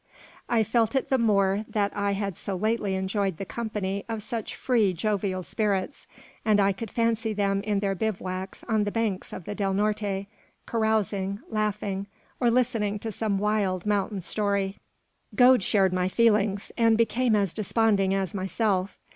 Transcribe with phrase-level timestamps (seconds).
[0.49, 4.55] I felt it the more that I had so lately enjoyed the company of such
[4.55, 6.07] free, jovial spirits,
[6.43, 10.25] and I could fancy them in their bivouacs on the banks of the Del Norte,
[10.65, 12.07] carousing, laughing,
[12.39, 14.79] or listening to some wild mountain story.
[15.35, 18.97] Gode shared my feelings, and became as desponding as myself.